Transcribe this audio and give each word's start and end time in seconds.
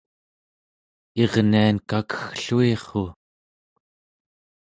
irnian 1.23 1.77
kakeggluirru 1.89 3.05